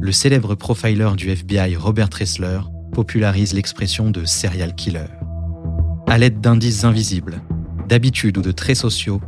[0.00, 2.60] le célèbre profiler du FBI Robert Ressler
[2.92, 5.06] popularise l'expression de serial killer.
[6.08, 7.42] À l'aide d'indices invisibles,
[7.88, 9.20] d'habitudes ou de traits sociaux,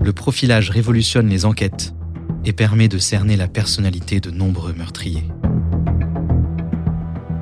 [0.00, 1.94] le profilage révolutionne les enquêtes
[2.44, 5.28] et permet de cerner la personnalité de nombreux meurtriers.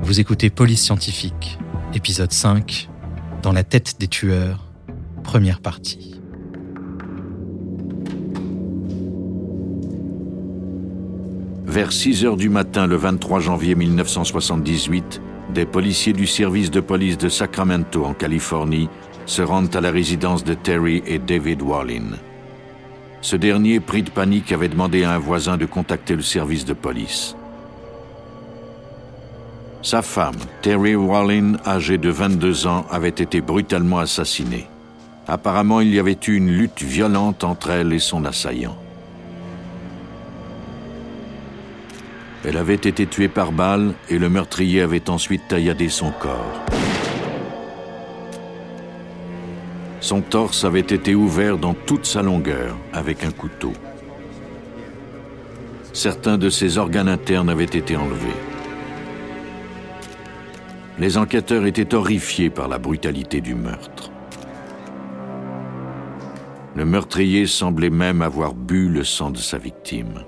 [0.01, 1.59] Vous écoutez Police Scientifique,
[1.93, 2.89] épisode 5,
[3.43, 4.71] Dans la tête des tueurs,
[5.23, 6.20] première partie.
[11.71, 15.21] Vers 6 heures du matin le 23 janvier 1978,
[15.53, 18.89] des policiers du service de police de Sacramento en Californie
[19.25, 22.17] se rendent à la résidence de Terry et David Wallin.
[23.21, 26.73] Ce dernier, pris de panique, avait demandé à un voisin de contacter le service de
[26.73, 27.37] police.
[29.81, 34.67] Sa femme, Terry Wallin, âgée de 22 ans, avait été brutalement assassinée.
[35.25, 38.75] Apparemment, il y avait eu une lutte violente entre elle et son assaillant.
[42.43, 46.65] Elle avait été tuée par balle et le meurtrier avait ensuite tailladé son corps.
[49.99, 53.73] Son torse avait été ouvert dans toute sa longueur avec un couteau.
[55.93, 58.39] Certains de ses organes internes avaient été enlevés.
[60.97, 64.11] Les enquêteurs étaient horrifiés par la brutalité du meurtre.
[66.75, 70.23] Le meurtrier semblait même avoir bu le sang de sa victime.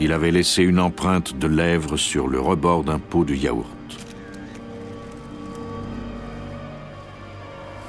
[0.00, 3.66] Il avait laissé une empreinte de lèvres sur le rebord d'un pot de yaourt.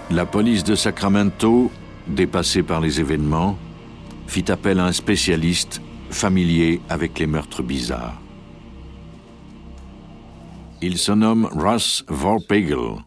[0.09, 1.71] La police de Sacramento,
[2.07, 3.57] dépassée par les événements,
[4.27, 8.19] fit appel à un spécialiste familier avec les meurtres bizarres.
[10.81, 13.05] Il se nomme Russ Vorpagel.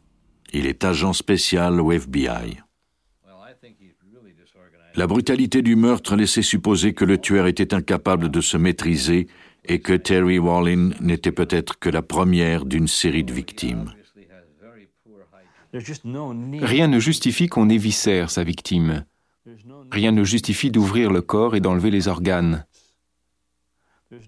[0.55, 2.64] Il est agent spécial au FBI.
[4.97, 9.27] La brutalité du meurtre laissait supposer que le tueur était incapable de se maîtriser
[9.65, 13.93] et que Terry Wallin n'était peut-être que la première d'une série de victimes.
[15.73, 19.05] Rien ne justifie qu'on éviscère sa victime.
[19.91, 22.65] Rien ne justifie d'ouvrir le corps et d'enlever les organes.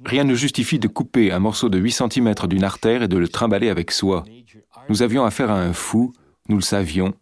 [0.05, 3.29] Rien ne justifie de couper un morceau de 8 cm d'une artère et de le
[3.29, 4.25] trimballer avec soi.
[4.89, 6.13] Nous avions affaire à un fou,
[6.49, 7.15] nous le savions.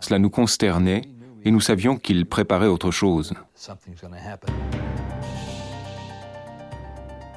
[0.00, 1.02] Cela nous consternait
[1.44, 3.34] et nous savions qu'il préparait autre chose.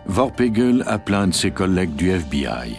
[0.06, 2.78] Vorpegel appela un de ses collègues du FBI.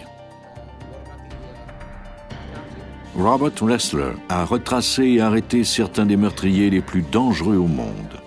[3.15, 8.19] Robert Ressler a retracé et arrêté certains des meurtriers les plus dangereux au monde.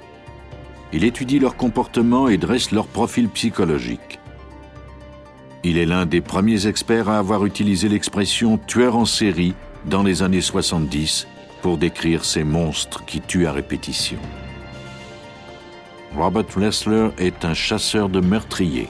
[0.93, 4.21] Il étudie leur comportement et dresse leur profil psychologique.
[5.65, 9.55] Il est l'un des premiers experts à avoir utilisé l'expression tueur en série
[9.87, 11.27] dans les années 70
[11.63, 14.19] pour décrire ces monstres qui tuent à répétition.
[16.15, 18.89] Robert Ressler est un chasseur de meurtriers.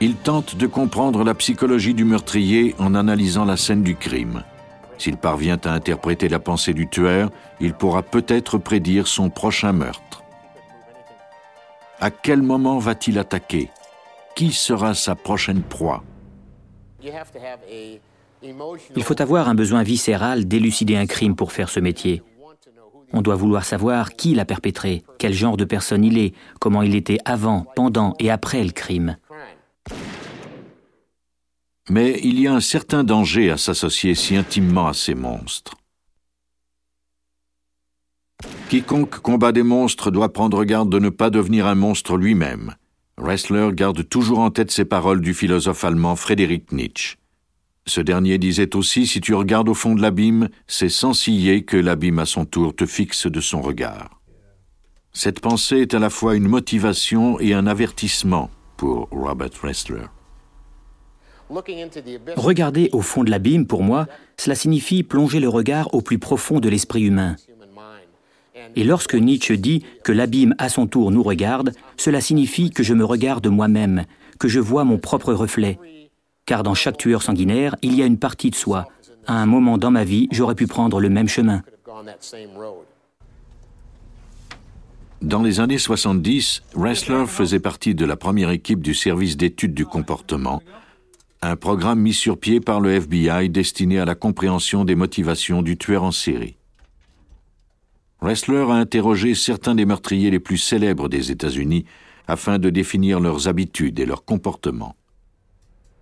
[0.00, 4.44] Il tente de comprendre la psychologie du meurtrier en analysant la scène du crime.
[4.98, 10.22] S'il parvient à interpréter la pensée du tueur, il pourra peut-être prédire son prochain meurtre.
[12.00, 13.70] À quel moment va-t-il attaquer?
[14.34, 16.02] Qui sera sa prochaine proie?
[18.42, 22.22] Il faut avoir un besoin viscéral d'élucider un crime pour faire ce métier.
[23.12, 26.94] On doit vouloir savoir qui l'a perpétré, quel genre de personne il est, comment il
[26.94, 29.16] était avant, pendant et après le crime.
[31.88, 35.74] Mais il y a un certain danger à s'associer si intimement à ces monstres.
[38.68, 42.76] Quiconque combat des monstres doit prendre garde de ne pas devenir un monstre lui-même.
[43.18, 47.16] Ressler garde toujours en tête ces paroles du philosophe allemand Friedrich Nietzsche.
[47.90, 51.76] Ce dernier disait aussi Si tu regardes au fond de l'abîme, c'est sans ciller que
[51.76, 54.20] l'abîme à son tour te fixe de son regard.
[55.12, 60.04] Cette pensée est à la fois une motivation et un avertissement pour Robert Ressler.
[62.36, 66.60] Regarder au fond de l'abîme, pour moi, cela signifie plonger le regard au plus profond
[66.60, 67.34] de l'esprit humain.
[68.76, 72.94] Et lorsque Nietzsche dit que l'abîme à son tour nous regarde, cela signifie que je
[72.94, 74.04] me regarde moi-même,
[74.38, 75.76] que je vois mon propre reflet,
[76.50, 78.88] car dans chaque tueur sanguinaire, il y a une partie de soi.
[79.24, 81.62] À un moment dans ma vie, j'aurais pu prendre le même chemin.
[85.22, 89.86] Dans les années 70, Ressler faisait partie de la première équipe du service d'études du
[89.86, 90.60] comportement,
[91.40, 95.76] un programme mis sur pied par le FBI destiné à la compréhension des motivations du
[95.76, 96.56] tueur en série.
[98.20, 101.84] Ressler a interrogé certains des meurtriers les plus célèbres des États-Unis
[102.26, 104.96] afin de définir leurs habitudes et leurs comportements.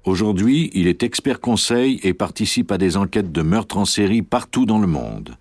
[0.04, 4.64] Aujourd'hui, il est expert conseil et participe à des enquêtes de meurtres en série partout
[4.64, 5.36] dans le monde.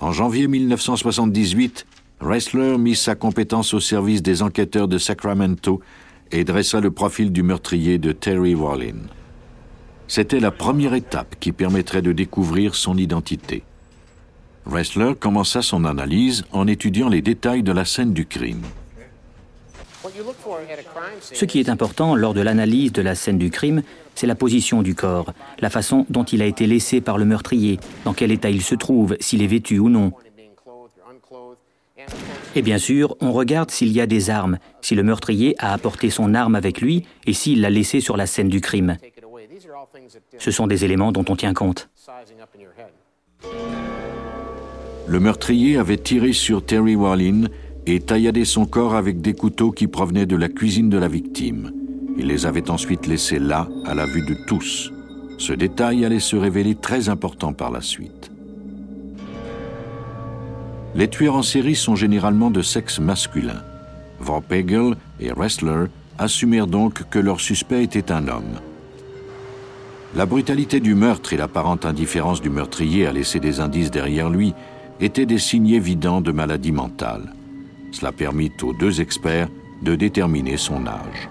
[0.00, 1.86] En janvier 1978,
[2.20, 5.80] Ressler mit sa compétence au service des enquêteurs de Sacramento
[6.32, 9.06] et dressa le profil du meurtrier de Terry Wallin.
[10.08, 13.62] C'était la première étape qui permettrait de découvrir son identité.
[14.66, 18.62] Ressler commença son analyse en étudiant les détails de la scène du crime.
[21.20, 23.82] Ce qui est important lors de l'analyse de la scène du crime,
[24.14, 27.78] c'est la position du corps, la façon dont il a été laissé par le meurtrier,
[28.04, 30.12] dans quel état il se trouve, s'il est vêtu ou non.
[32.54, 36.10] Et bien sûr, on regarde s'il y a des armes, si le meurtrier a apporté
[36.10, 38.96] son arme avec lui et s'il l'a laissé sur la scène du crime.
[40.38, 41.88] Ce sont des éléments dont on tient compte.
[45.06, 47.44] Le meurtrier avait tiré sur Terry Wallin
[47.94, 51.72] et tailladé son corps avec des couteaux qui provenaient de la cuisine de la victime.
[52.18, 54.92] Il les avait ensuite laissés là, à la vue de tous.
[55.38, 58.30] Ce détail allait se révéler très important par la suite.
[60.94, 63.62] Les tueurs en série sont généralement de sexe masculin.
[64.20, 65.86] Van Pegel et Ressler
[66.18, 68.60] assumèrent donc que leur suspect était un homme.
[70.16, 74.54] La brutalité du meurtre et l'apparente indifférence du meurtrier à laisser des indices derrière lui
[75.00, 77.32] étaient des signes évidents de maladie mentale.
[77.90, 79.48] Cela permit aux deux experts
[79.82, 81.28] de déterminer son âge.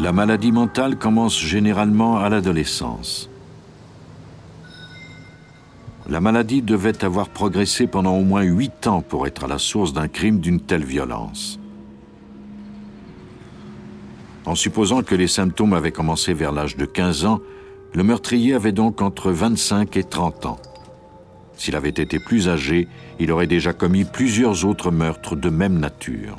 [0.00, 3.28] La maladie mentale commence généralement à l'adolescence.
[6.08, 9.92] La maladie devait avoir progressé pendant au moins huit ans pour être à la source
[9.92, 11.58] d'un crime d'une telle violence.
[14.46, 17.40] En supposant que les symptômes avaient commencé vers l'âge de 15 ans,
[17.92, 20.58] le meurtrier avait donc entre 25 et 30 ans.
[21.58, 22.88] S'il avait été plus âgé,
[23.18, 26.38] il aurait déjà commis plusieurs autres meurtres de même nature.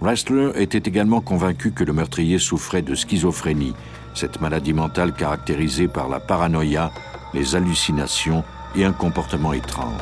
[0.00, 3.74] Ressler était également convaincu que le meurtrier souffrait de schizophrénie,
[4.14, 6.90] cette maladie mentale caractérisée par la paranoïa,
[7.34, 8.42] les hallucinations
[8.74, 10.00] et un comportement étrange.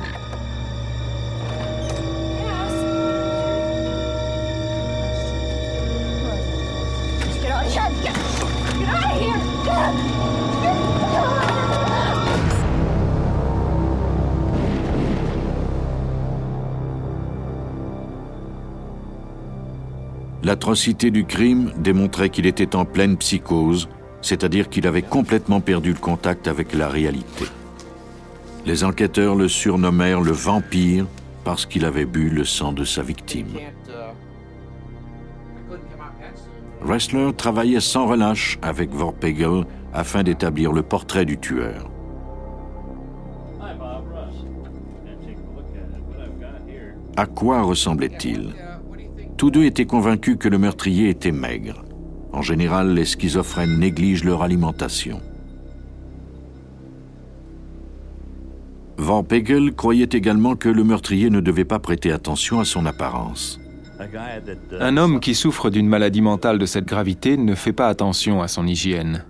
[20.48, 23.86] L'atrocité du crime démontrait qu'il était en pleine psychose,
[24.22, 27.44] c'est-à-dire qu'il avait complètement perdu le contact avec la réalité.
[28.64, 31.04] Les enquêteurs le surnommèrent le vampire
[31.44, 33.58] parce qu'il avait bu le sang de sa victime.
[36.80, 41.90] Ressler travaillait sans relâche avec Vorpegel afin d'établir le portrait du tueur.
[47.18, 48.54] À quoi ressemblait-il?
[49.38, 51.84] Tous deux étaient convaincus que le meurtrier était maigre.
[52.32, 55.22] En général, les schizophrènes négligent leur alimentation.
[58.96, 63.60] Van Pegel croyait également que le meurtrier ne devait pas prêter attention à son apparence.
[64.80, 68.48] Un homme qui souffre d'une maladie mentale de cette gravité ne fait pas attention à
[68.48, 69.24] son hygiène.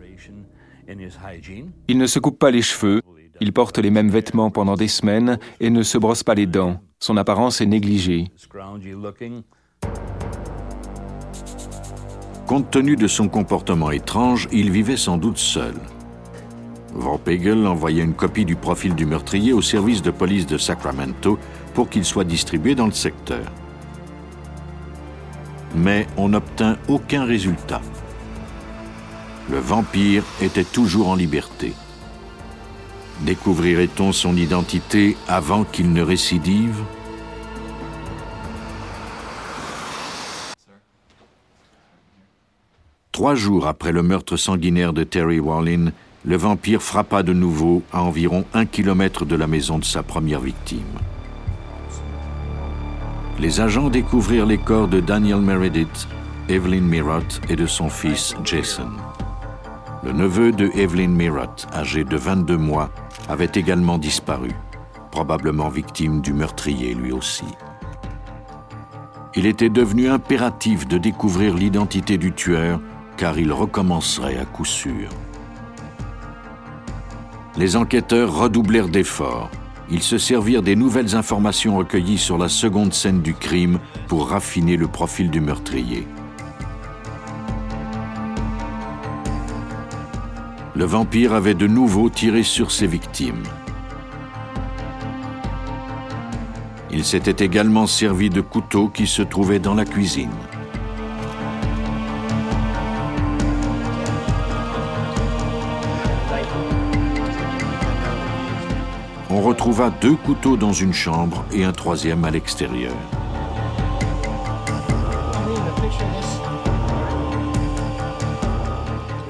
[1.87, 3.03] Il ne se coupe pas les cheveux,
[3.43, 6.81] il porte les mêmes vêtements pendant des semaines et ne se brosse pas les dents.
[6.99, 8.29] Son apparence est négligée.
[12.49, 15.75] Compte tenu de son comportement étrange, il vivait sans doute seul.
[16.95, 21.39] Van Pegel envoya une copie du profil du meurtrier au service de police de Sacramento
[21.75, 23.45] pour qu'il soit distribué dans le secteur.
[25.77, 27.83] Mais on n'obtint aucun résultat.
[29.51, 31.75] Le vampire était toujours en liberté.
[33.27, 36.81] Découvrirait-on son identité avant qu'il ne récidive?
[43.19, 45.91] Trois jours après le meurtre sanguinaire de Terry Wallin,
[46.25, 50.39] le vampire frappa de nouveau à environ un kilomètre de la maison de sa première
[50.39, 51.01] victime.
[53.41, 56.07] Les agents découvrirent les corps de Daniel Meredith,
[56.49, 58.91] Evelyn Mirott et de son fils Jason.
[60.05, 62.89] Le neveu de Evelyn Mirott, âgé de 22 mois,
[63.29, 64.53] avait également disparu,
[65.11, 67.47] probablement victime du meurtrier lui aussi.
[69.35, 72.79] Il était devenu impératif de découvrir l'identité du tueur
[73.19, 75.11] car il recommencerait à coup sûr.
[77.59, 79.51] Les enquêteurs redoublèrent d'efforts.
[79.91, 84.77] Ils se servirent des nouvelles informations recueillies sur la seconde scène du crime pour raffiner
[84.77, 86.07] le profil du meurtrier.
[90.77, 93.43] Le vampire avait de nouveau tiré sur ses victimes.
[96.93, 100.31] Il s'était également servi de couteaux qui se trouvaient dans la cuisine.
[109.69, 112.95] On retrouva deux couteaux dans une chambre et un troisième à l'extérieur.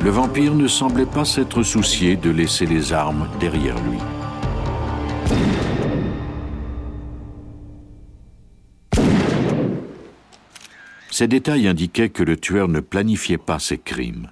[0.00, 3.98] Le vampire ne semblait pas s'être soucié de laisser les armes derrière lui.
[11.10, 14.30] Ces détails indiquaient que le tueur ne planifiait pas ses crimes.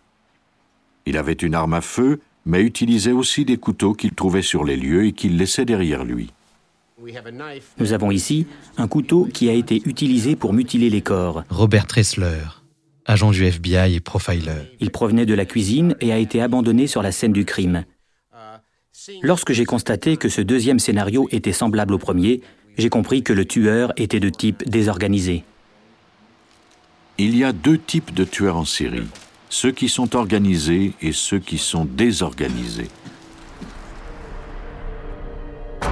[1.05, 4.77] Il avait une arme à feu, mais utilisait aussi des couteaux qu'il trouvait sur les
[4.77, 6.31] lieux et qu'il laissait derrière lui.
[7.79, 8.47] Nous avons ici
[8.79, 11.45] un couteau qui a été utilisé pour mutiler les corps.
[11.51, 12.41] Robert Tressler,
[13.05, 14.73] agent du FBI et profiler.
[14.81, 17.85] Il provenait de la cuisine et a été abandonné sur la scène du crime.
[19.23, 22.41] Lorsque j'ai constaté que ce deuxième scénario était semblable au premier,
[22.79, 25.45] j'ai compris que le tueur était de type désorganisé.
[27.19, 29.07] Il y a deux types de tueurs en série,
[29.49, 32.89] ceux qui sont organisés et ceux qui sont désorganisés.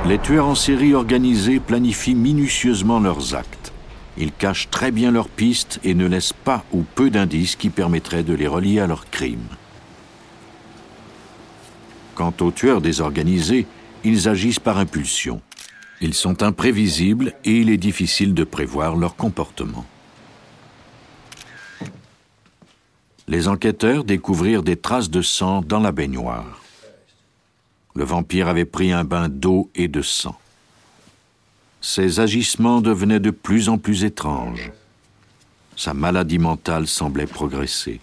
[0.06, 3.72] Les tueurs en série organisés planifient minutieusement leurs actes.
[4.18, 8.22] Ils cachent très bien leurs pistes et ne laissent pas ou peu d'indices qui permettraient
[8.22, 9.48] de les relier à leurs crimes.
[12.14, 13.66] Quant aux tueurs désorganisés,
[14.04, 15.40] ils agissent par impulsion.
[16.00, 19.86] Ils sont imprévisibles et il est difficile de prévoir leur comportement.
[23.26, 26.60] Les enquêteurs découvrirent des traces de sang dans la baignoire.
[27.94, 30.38] Le vampire avait pris un bain d'eau et de sang.
[31.80, 34.72] Ses agissements devenaient de plus en plus étranges.
[35.76, 38.00] Sa maladie mentale semblait progresser.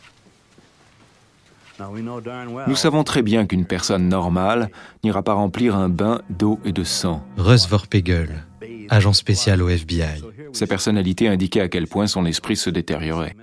[2.68, 4.70] Nous savons très bien qu'une personne normale
[5.04, 7.26] n'ira pas remplir un bain d'eau et de sang.
[7.38, 8.46] Russ Vorpegel,
[8.90, 10.22] agent spécial au FBI.
[10.54, 13.36] Sa personnalité indiquait à quel point son esprit se détériorait.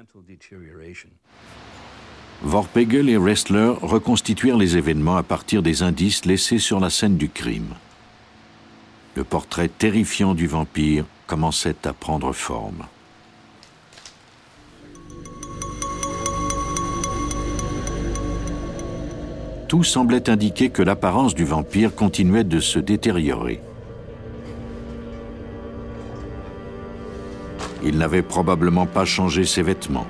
[2.42, 7.28] Vorpegel et Ressler reconstituèrent les événements à partir des indices laissés sur la scène du
[7.28, 7.74] crime.
[9.16, 12.84] Le portrait terrifiant du vampire commençait à prendre forme.
[19.66, 23.60] Tout semblait indiquer que l'apparence du vampire continuait de se détériorer.
[27.84, 30.06] Il n'avait probablement pas changé ses vêtements.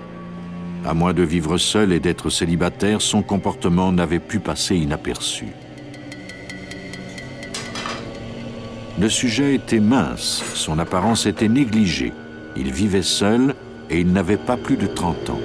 [0.84, 5.46] À moins de vivre seul et d'être célibataire, son comportement n'avait pu passer inaperçu.
[9.00, 12.12] Le sujet était mince, son apparence était négligée.
[12.56, 13.54] Il vivait seul
[13.90, 15.40] et il n'avait pas plus de 30 ans.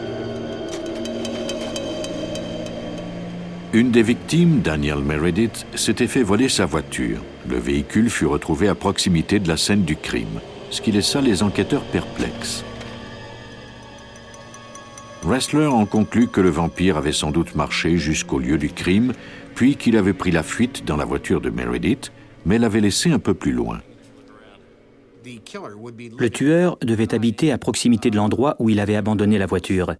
[3.73, 7.23] Une des victimes, Daniel Meredith, s'était fait voler sa voiture.
[7.49, 11.43] Le véhicule fut retrouvé à proximité de la scène du crime, ce qui laissa les
[11.43, 12.63] enquêteurs perplexes.
[15.25, 19.13] Wrestler en conclut que le vampire avait sans doute marché jusqu'au lieu du crime,
[19.55, 22.11] puis qu'il avait pris la fuite dans la voiture de Meredith,
[22.45, 23.79] mais l'avait laissé un peu plus loin.
[25.25, 29.95] Le tueur devait habiter à proximité de l'endroit où il avait abandonné la voiture.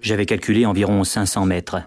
[0.00, 1.82] J'avais calculé environ 500 mètres.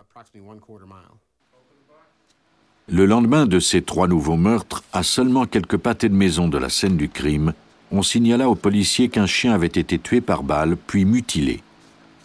[2.92, 6.70] Le lendemain de ces trois nouveaux meurtres, à seulement quelques pâtés de maison de la
[6.70, 7.54] scène du crime,
[7.92, 11.62] on signala aux policiers qu'un chien avait été tué par balle puis mutilé.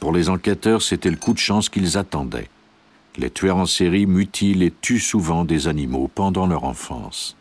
[0.05, 2.51] Pour les enquêteurs, c'était le coup de chance qu'ils attendaient.
[3.17, 7.39] Les tueurs en série mutilent et tuent souvent des animaux pendant leur enfance.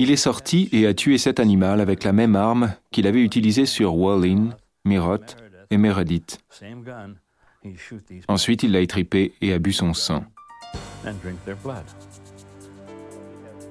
[0.00, 3.64] Il est sorti et a tué cet animal avec la même arme qu'il avait utilisée
[3.64, 5.18] sur Wallin, Mirot
[5.70, 6.40] et Meredith.
[8.26, 10.24] Ensuite, il l'a étripé et a bu son sang.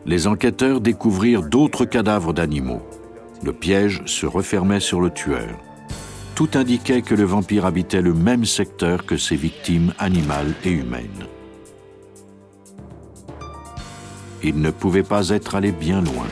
[0.05, 2.81] Les enquêteurs découvrirent d'autres cadavres d'animaux.
[3.43, 5.57] Le piège se refermait sur le tueur.
[6.35, 11.25] Tout indiquait que le vampire habitait le même secteur que ses victimes animales et humaines.
[14.43, 16.27] Il ne pouvait pas être allé bien loin.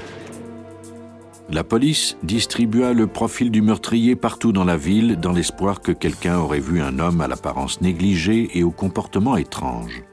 [1.49, 6.37] La police distribua le profil du meurtrier partout dans la ville dans l'espoir que quelqu'un
[6.39, 10.03] aurait vu un homme à l'apparence négligée et au comportement étrange.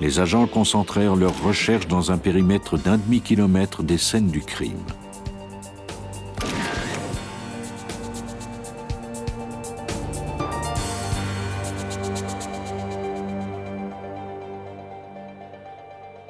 [0.00, 4.84] Les agents concentrèrent leurs recherches dans un périmètre d'un demi-kilomètre des scènes du crime.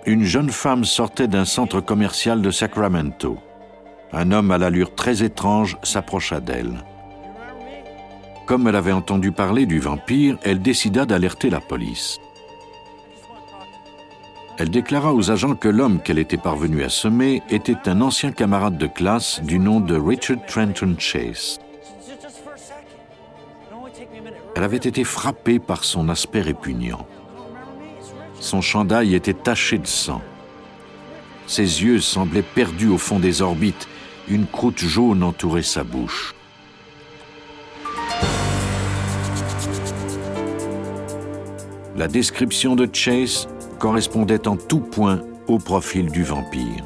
[0.06, 3.38] Une jeune femme sortait d'un centre commercial de Sacramento.
[4.12, 6.84] Un homme à l'allure très étrange s'approcha d'elle.
[8.46, 12.18] Comme elle avait entendu parler du vampire, elle décida d'alerter la police.
[14.58, 18.78] Elle déclara aux agents que l'homme qu'elle était parvenue à semer était un ancien camarade
[18.78, 21.58] de classe du nom de Richard Trenton Chase.
[24.54, 27.06] Elle avait été frappée par son aspect répugnant.
[28.46, 30.22] Son chandail était taché de sang.
[31.48, 33.88] Ses yeux semblaient perdus au fond des orbites.
[34.28, 36.32] Une croûte jaune entourait sa bouche.
[41.96, 43.48] La description de Chase
[43.80, 46.84] correspondait en tout point au profil du vampire.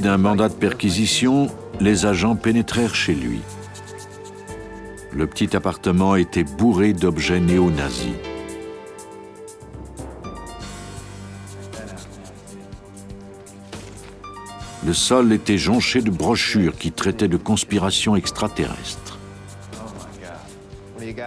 [0.00, 1.48] D'un mandat de perquisition,
[1.80, 3.40] les agents pénétrèrent chez lui.
[5.12, 8.14] Le petit appartement était bourré d'objets néo-nazis.
[14.86, 19.18] Le sol était jonché de brochures qui traitaient de conspirations extraterrestres.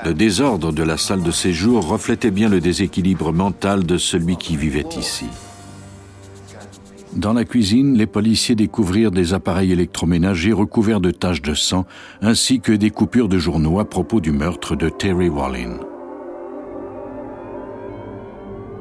[0.06, 4.58] Le désordre de la salle de séjour reflétait bien le déséquilibre mental de celui qui
[4.58, 5.28] vivait ici.
[7.16, 11.86] Dans la cuisine, les policiers découvrirent des appareils électroménagers recouverts de taches de sang,
[12.24, 15.78] ainsi que des coupures de journaux à propos du meurtre de Terry Wallin.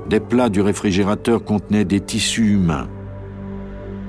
[0.08, 2.88] Des plats du réfrigérateur contenaient des tissus humains.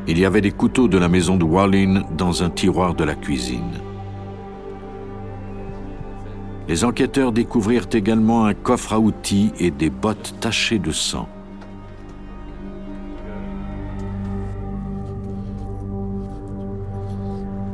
[0.07, 3.15] Il y avait des couteaux de la maison de Wallin dans un tiroir de la
[3.15, 3.81] cuisine.
[6.69, 11.27] Les enquêteurs découvrirent également un coffre à outils et des bottes tachées de sang.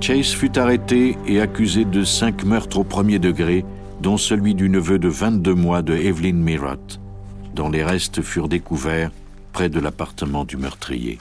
[0.01, 3.65] Chase fut arrêté et accusé de cinq meurtres au premier degré,
[4.01, 6.99] dont celui du neveu de 22 mois de Evelyn Mirott,
[7.53, 9.11] dont les restes furent découverts
[9.51, 11.17] près de l'appartement du meurtrier.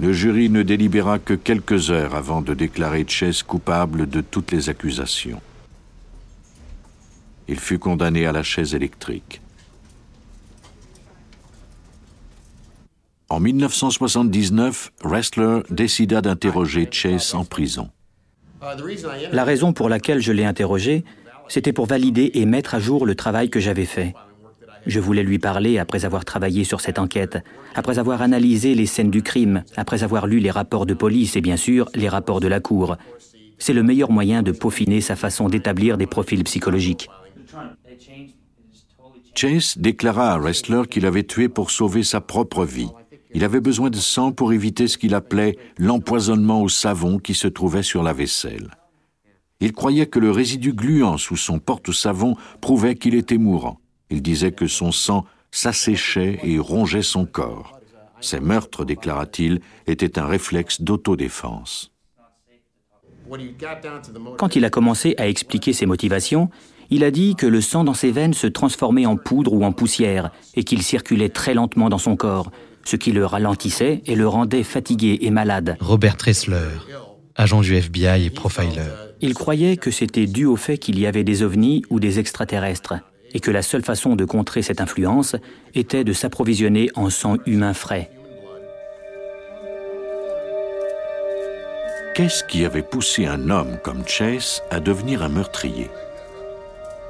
[0.00, 4.68] Le jury ne délibéra que quelques heures avant de déclarer Chase coupable de toutes les
[4.68, 5.40] accusations.
[7.46, 9.40] Il fut condamné à la chaise électrique.
[13.28, 17.90] En 1979, Ressler décida d'interroger Chase en prison.
[19.32, 21.04] La raison pour laquelle je l'ai interrogé,
[21.48, 24.14] c'était pour valider et mettre à jour le travail que j'avais fait.
[24.86, 27.38] Je voulais lui parler après avoir travaillé sur cette enquête,
[27.74, 31.40] après avoir analysé les scènes du crime, après avoir lu les rapports de police et
[31.40, 32.96] bien sûr les rapports de la Cour.
[33.58, 37.08] C'est le meilleur moyen de peaufiner sa façon d'établir des profils psychologiques.
[39.34, 42.88] Chase déclara à Ressler qu'il avait tué pour sauver sa propre vie.
[43.36, 47.46] Il avait besoin de sang pour éviter ce qu'il appelait l'empoisonnement au savon qui se
[47.46, 48.70] trouvait sur la vaisselle.
[49.60, 53.78] Il croyait que le résidu gluant sous son porte-savon prouvait qu'il était mourant.
[54.08, 57.78] Il disait que son sang s'asséchait et rongeait son corps.
[58.22, 61.92] Ces meurtres, déclara-t-il, étaient un réflexe d'autodéfense.
[64.38, 66.48] Quand il a commencé à expliquer ses motivations,
[66.88, 69.72] il a dit que le sang dans ses veines se transformait en poudre ou en
[69.72, 72.50] poussière et qu'il circulait très lentement dans son corps,
[72.86, 75.76] ce qui le ralentissait et le rendait fatigué et malade.
[75.80, 76.68] Robert Tressler,
[77.34, 78.82] agent du FBI et profiler.
[79.20, 82.94] Il croyait que c'était dû au fait qu'il y avait des ovnis ou des extraterrestres,
[83.34, 85.36] et que la seule façon de contrer cette influence
[85.74, 88.10] était de s'approvisionner en sang humain frais.
[92.14, 95.90] Qu'est-ce qui avait poussé un homme comme Chase à devenir un meurtrier?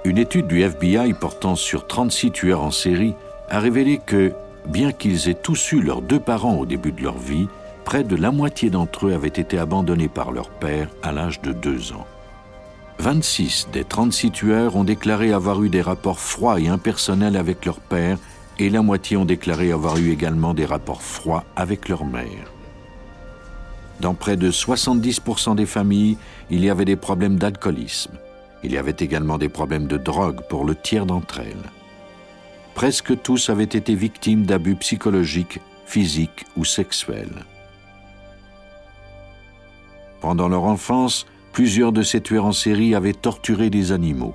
[0.04, 3.14] Une étude du FBI portant sur 36 tueurs en série
[3.48, 4.32] a révélé que
[4.66, 7.48] bien qu'ils aient tous eu leurs deux parents au début de leur vie,
[7.85, 11.52] près de la moitié d'entre eux avaient été abandonnés par leur père à l'âge de
[11.52, 12.07] deux ans.
[12.98, 17.81] 26 des 36 tueurs ont déclaré avoir eu des rapports froids et impersonnels avec leur
[17.81, 18.18] père
[18.59, 22.52] et la moitié ont déclaré avoir eu également des rapports froids avec leur mère.
[24.00, 26.16] Dans près de 70% des familles,
[26.50, 28.12] il y avait des problèmes d'alcoolisme.
[28.64, 31.70] Il y avait également des problèmes de drogue pour le tiers d'entre elles
[32.76, 37.46] presque tous avaient été victimes d'abus psychologiques, physiques ou sexuels.
[40.20, 44.34] Pendant leur enfance, plusieurs de ces tueurs en série avaient torturé des animaux.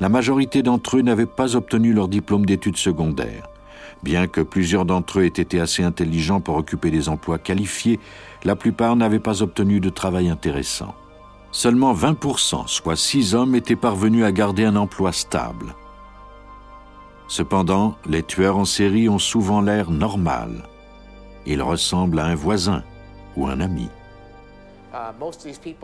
[0.00, 3.48] La majorité d'entre eux n'avaient pas obtenu leur diplôme d'études secondaires.
[4.02, 7.98] Bien que plusieurs d'entre eux aient été assez intelligents pour occuper des emplois qualifiés,
[8.44, 10.94] la plupart n'avaient pas obtenu de travail intéressant.
[11.52, 15.74] Seulement 20%, soit 6 hommes, étaient parvenus à garder un emploi stable.
[17.30, 20.64] Cependant, les tueurs en série ont souvent l'air normal.
[21.46, 22.82] Ils ressemblent à un voisin
[23.36, 23.88] ou un ami.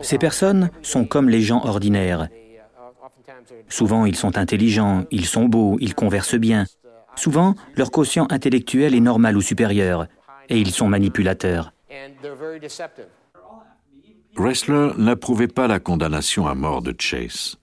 [0.01, 2.27] Ces personnes sont comme les gens ordinaires.
[3.69, 6.65] Souvent, ils sont intelligents, ils sont beaux, ils conversent bien.
[7.15, 10.07] Souvent, leur quotient intellectuel est normal ou supérieur,
[10.49, 11.71] et ils sont manipulateurs.
[14.35, 17.55] Ressler n'approuvait pas la condamnation à mort de Chase.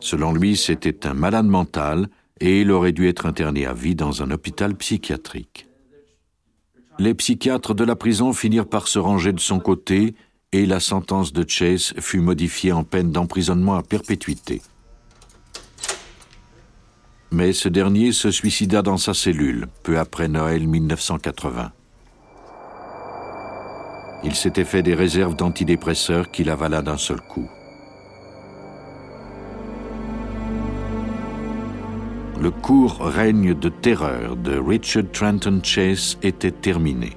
[0.00, 2.08] Selon lui, c'était un malade mental
[2.40, 5.66] et il aurait dû être interné à vie dans un hôpital psychiatrique.
[6.98, 10.14] Les psychiatres de la prison finirent par se ranger de son côté
[10.52, 14.62] et la sentence de Chase fut modifiée en peine d'emprisonnement à perpétuité.
[17.30, 21.72] Mais ce dernier se suicida dans sa cellule peu après Noël 1980.
[24.24, 27.48] Il s'était fait des réserves d'antidépresseurs qu'il avala d'un seul coup.
[32.40, 37.16] Le court règne de terreur de Richard Trenton Chase était terminé.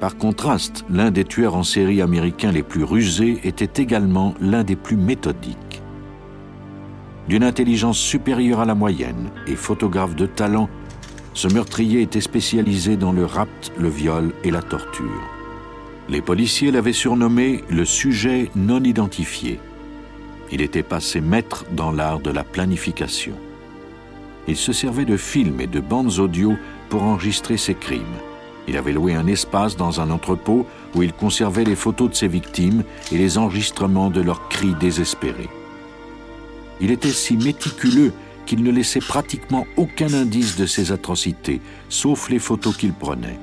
[0.00, 4.76] Par contraste, l'un des tueurs en série américains les plus rusés était également l'un des
[4.76, 5.80] plus méthodiques.
[7.26, 10.68] D'une intelligence supérieure à la moyenne et photographe de talent,
[11.32, 15.22] ce meurtrier était spécialisé dans le rapt, le viol et la torture.
[16.10, 19.58] Les policiers l'avaient surnommé le sujet non identifié.
[20.52, 23.32] Il était passé maître dans l'art de la planification.
[24.46, 26.52] Il se servait de films et de bandes audio
[26.90, 28.02] pour enregistrer ses crimes.
[28.68, 32.28] Il avait loué un espace dans un entrepôt où il conservait les photos de ses
[32.28, 35.48] victimes et les enregistrements de leurs cris désespérés.
[36.80, 38.12] Il était si méticuleux
[38.44, 43.38] qu'il ne laissait pratiquement aucun indice de ses atrocités, sauf les photos qu'il prenait.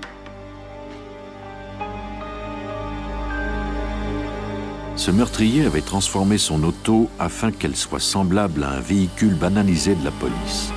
[5.00, 10.04] Ce meurtrier avait transformé son auto afin qu'elle soit semblable à un véhicule banalisé de
[10.04, 10.74] la police.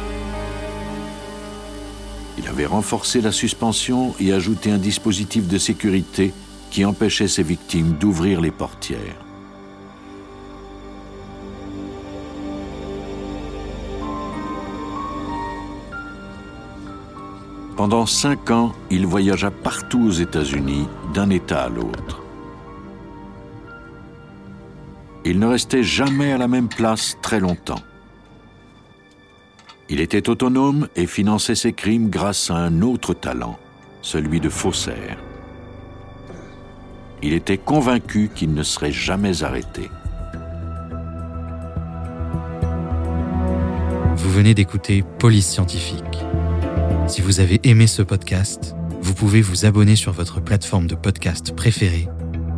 [2.39, 6.33] Il avait renforcé la suspension et ajouté un dispositif de sécurité
[6.71, 9.19] qui empêchait ses victimes d'ouvrir les portières.
[17.77, 22.22] Pendant cinq ans, il voyagea partout aux États-Unis, d'un État à l'autre.
[25.25, 27.81] Il ne restait jamais à la même place très longtemps.
[29.89, 33.59] Il était autonome et finançait ses crimes grâce à un autre talent,
[34.01, 35.19] celui de faussaire.
[37.23, 39.91] Il était convaincu qu'il ne serait jamais arrêté.
[44.17, 46.19] Vous venez d'écouter Police Scientifique.
[47.07, 51.55] Si vous avez aimé ce podcast, vous pouvez vous abonner sur votre plateforme de podcast
[51.55, 52.09] préférée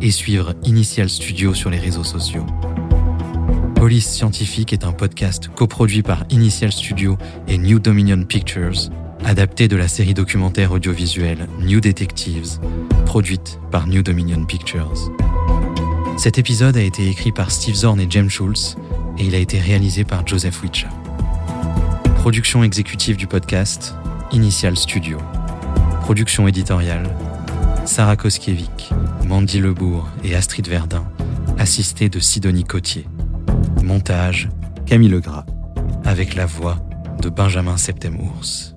[0.01, 2.45] et suivre Initial Studio sur les réseaux sociaux.
[3.75, 8.89] Police Scientifique est un podcast coproduit par Initial Studio et New Dominion Pictures,
[9.23, 12.59] adapté de la série documentaire audiovisuelle New Detectives,
[13.05, 15.11] produite par New Dominion Pictures.
[16.17, 18.77] Cet épisode a été écrit par Steve Zorn et James Schultz
[19.17, 20.87] et il a été réalisé par Joseph Witcher.
[22.15, 23.93] Production exécutive du podcast,
[24.31, 25.19] Initial Studio.
[26.01, 27.09] Production éditoriale,
[27.85, 28.89] Sarah Koskiewicz,
[29.27, 31.05] Mandy Lebourg et Astrid Verdun,
[31.57, 33.05] assistée de Sidonie Cotier.
[33.83, 34.49] Montage,
[34.85, 35.45] Camille Legras,
[36.03, 36.77] avec la voix
[37.21, 38.74] de Benjamin Septemours.